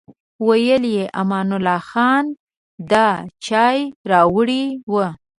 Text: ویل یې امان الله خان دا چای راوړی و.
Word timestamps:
ویل 0.47 0.83
یې 0.95 1.03
امان 1.21 1.49
الله 1.57 1.81
خان 1.89 2.25
دا 2.91 3.07
چای 3.45 3.77
راوړی 4.11 4.63
و. 4.91 4.93